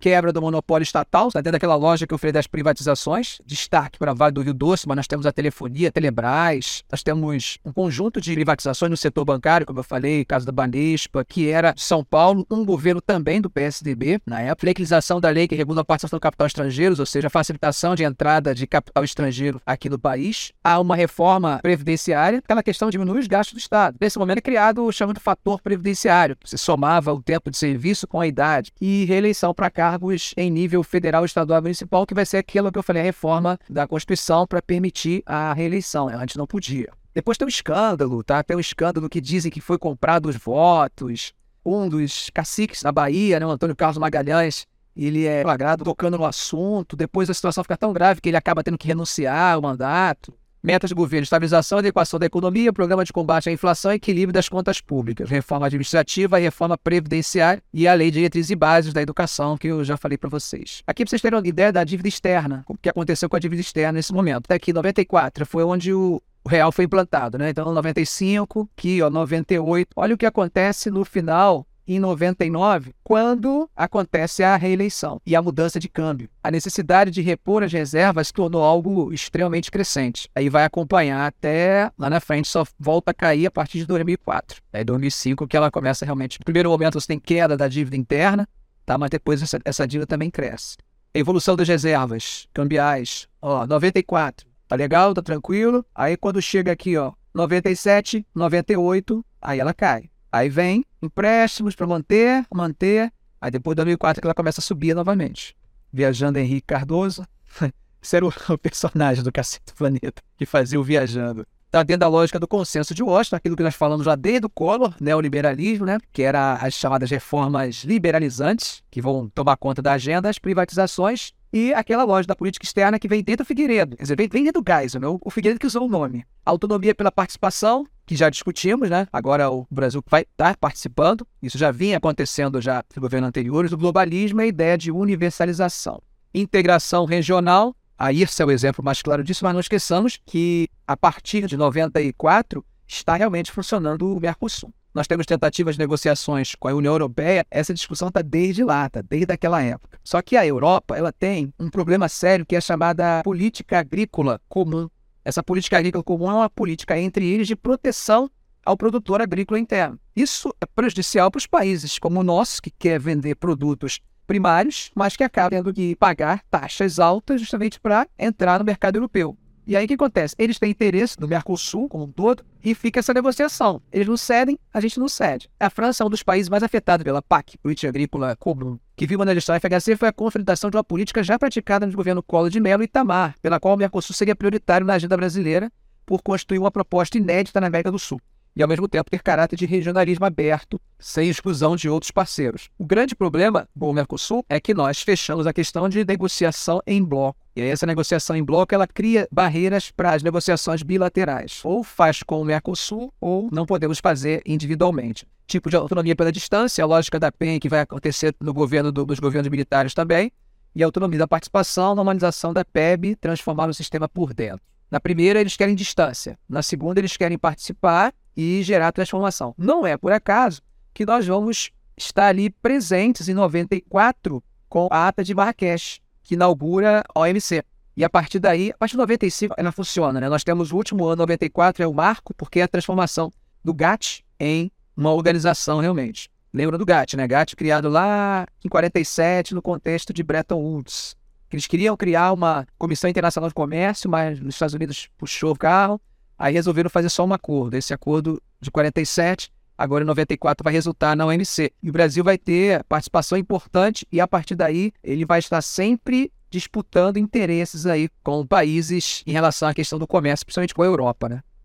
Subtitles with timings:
[0.00, 4.32] quebra do monopólio estatal, dentro daquela loja que eu falei das privatizações, destaque para Vale
[4.32, 8.32] do Rio Doce, mas nós temos a telefonia, a Telebrás, nós temos um conjunto de
[8.34, 12.64] privatizações no setor bancário, como eu falei, caso da Banespa, que era São Paulo, um
[12.64, 16.46] governo também do PSDB, na época, flexibilização da lei que regula a participação do capital
[16.46, 20.96] estrangeiros, ou seja, a facilitação de entrada de capital estrangeiro aqui no país, há uma
[20.96, 23.96] reforma previdenciária, aquela questão de diminuir os gastos do Estado.
[24.00, 28.18] Nesse momento é criado o chamado fator previdenciário, você somava o tempo de serviço com
[28.18, 32.24] a idade, e reeleição para cá cargos em nível federal, estadual e municipal, que vai
[32.24, 36.08] ser aquilo que eu falei, a reforma da Constituição para permitir a reeleição.
[36.08, 36.88] Antes não podia.
[37.12, 38.40] Depois tem um escândalo, tá?
[38.42, 41.32] Tem um escândalo que dizem que foi comprado os votos.
[41.64, 44.64] Um dos caciques da Bahia, né, o Antônio Carlos Magalhães,
[44.96, 46.96] ele é flagrado tocando no assunto.
[46.96, 50.32] Depois a situação fica tão grave que ele acaba tendo que renunciar ao mandato.
[50.62, 54.48] Metas de governo: estabilização e adequação da economia, programa de combate à inflação equilíbrio das
[54.48, 59.56] contas públicas, reforma administrativa, reforma previdenciária e a lei de diretrizes e bases da educação,
[59.56, 60.82] que eu já falei para vocês.
[60.86, 63.62] Aqui para vocês terem uma ideia da dívida externa, o que aconteceu com a dívida
[63.62, 64.44] externa nesse momento.
[64.44, 67.50] Até aqui, 94, foi onde o, o real foi implantado, né?
[67.50, 69.88] Então, 95, aqui, ó, 98.
[69.96, 75.80] Olha o que acontece no final em 99, quando acontece a reeleição e a mudança
[75.80, 76.28] de câmbio.
[76.40, 80.30] A necessidade de repor as reservas se tornou algo extremamente crescente.
[80.32, 84.62] Aí vai acompanhar até lá na frente, só volta a cair a partir de 2004.
[84.72, 86.38] É 2005 que ela começa realmente.
[86.38, 88.48] No primeiro momento você tem queda da dívida interna,
[88.86, 88.96] tá?
[88.96, 90.76] mas depois essa, essa dívida também cresce.
[91.12, 95.84] Evolução das reservas cambiais, ó, 94, tá legal, tá tranquilo.
[95.92, 100.08] Aí quando chega aqui, ó, 97, 98, aí ela cai.
[100.32, 103.12] Aí vem empréstimos para manter, manter.
[103.40, 105.56] Aí depois de 2004 que ela começa a subir novamente.
[105.92, 107.26] Viajando Henrique Cardoso.
[108.02, 111.46] Esse era o, personagem do Cacete Planeta que fazia o Viajando.
[111.70, 114.50] Está dentro da lógica do consenso de Washington, aquilo que nós falamos já desde o
[114.50, 115.98] Collor, neoliberalismo, né?
[116.12, 121.72] que era as chamadas reformas liberalizantes, que vão tomar conta da agenda, as privatizações e
[121.72, 123.96] aquela loja da política externa que vem dentro do Figueiredo.
[123.96, 125.06] Quer dizer, vem, vem dentro do Geisel, né?
[125.06, 126.24] o Figueiredo que usou o nome.
[126.44, 129.06] Autonomia pela participação, que já discutimos, né?
[129.12, 131.24] Agora o Brasil vai estar participando.
[131.40, 133.70] Isso já vinha acontecendo já no governo anteriores.
[133.70, 136.02] O globalismo é a ideia de universalização.
[136.34, 140.96] Integração regional, aí esse é o exemplo mais claro disso, mas não esqueçamos que a
[140.96, 144.72] partir de 94 está realmente funcionando o Mercosul.
[144.92, 149.02] Nós temos tentativas de negociações com a União Europeia, essa discussão está desde lá, tá
[149.02, 150.00] desde aquela época.
[150.02, 154.88] Só que a Europa ela tem um problema sério que é chamada política agrícola comum.
[155.24, 158.28] Essa política agrícola comum é uma política entre eles de proteção
[158.64, 160.00] ao produtor agrícola interno.
[160.16, 164.00] Isso é prejudicial para os países como o nosso, que quer vender produtos
[164.30, 169.36] primários, mas que acaba tendo que pagar taxas altas justamente para entrar no mercado europeu.
[169.66, 170.36] E aí o que acontece?
[170.38, 173.82] Eles têm interesse no Mercosul como um todo e fica essa negociação.
[173.90, 175.50] Eles não cedem, a gente não cede.
[175.58, 179.18] A França é um dos países mais afetados pela PAC, Política Agrícola Comum, que viu
[179.24, 182.60] na gestão FHC foi a confrontação de uma política já praticada no governo Collor de
[182.60, 185.72] Mello e Itamar, pela qual o Mercosul seria prioritário na agenda brasileira
[186.06, 188.20] por constituir uma proposta inédita na América do Sul
[188.54, 192.68] e, ao mesmo tempo, ter caráter de regionalismo aberto, sem exclusão de outros parceiros.
[192.78, 197.02] O grande problema com o Mercosul é que nós fechamos a questão de negociação em
[197.02, 197.38] bloco.
[197.54, 201.60] E essa negociação em bloco ela cria barreiras para as negociações bilaterais.
[201.64, 205.26] Ou faz com o Mercosul, ou não podemos fazer individualmente.
[205.46, 209.04] Tipo de autonomia pela distância, a lógica da PEN que vai acontecer no governo do,
[209.04, 210.30] dos governos militares também,
[210.74, 214.60] e a autonomia da participação, normalização da PEB, transformar o sistema por dentro.
[214.90, 216.38] Na primeira, eles querem distância.
[216.48, 219.54] Na segunda, eles querem participar e gerar transformação.
[219.56, 225.22] Não é por acaso que nós vamos estar ali presentes em 94 com a ata
[225.22, 227.62] de Marrakech, que inaugura a OMC.
[227.96, 230.20] E a partir daí, a partir de 95, ela funciona.
[230.20, 230.28] Né?
[230.28, 233.30] Nós temos o último ano, 94, é o marco, porque é a transformação
[233.64, 236.30] do GATT em uma organização realmente.
[236.52, 237.28] Lembra do GATT, né?
[237.28, 241.16] GATT criado lá em 47, no contexto de Bretton Woods.
[241.52, 246.00] Eles queriam criar uma Comissão Internacional de Comércio, mas os Estados Unidos puxou o carro
[246.40, 247.76] Aí resolveram fazer só um acordo.
[247.76, 251.70] Esse acordo de 47, agora em 94, vai resultar na OMC.
[251.82, 256.32] E o Brasil vai ter participação importante e a partir daí ele vai estar sempre
[256.48, 261.28] disputando interesses aí com países em relação à questão do comércio, principalmente com a Europa,
[261.28, 261.42] né?